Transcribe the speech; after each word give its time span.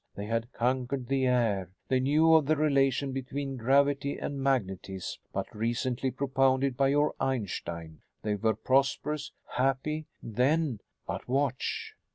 They 0.15 0.25
had 0.25 0.51
conquered 0.51 1.05
the 1.09 1.27
air. 1.27 1.69
They 1.87 1.99
knew 1.99 2.33
of 2.33 2.47
the 2.47 2.55
relation 2.55 3.11
between 3.11 3.55
gravity 3.55 4.17
and 4.17 4.41
magnetism 4.41 5.21
but 5.31 5.55
recently 5.55 6.09
propounded 6.09 6.75
by 6.75 6.87
your 6.87 7.13
Einstein. 7.19 8.01
They 8.23 8.33
were 8.33 8.55
prosperous, 8.55 9.31
happy. 9.45 10.07
Then 10.23 10.79
but 11.05 11.27
watch!" 11.29 11.93